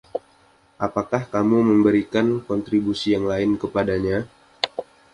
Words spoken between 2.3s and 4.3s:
kontribusi yang lain kepadanya?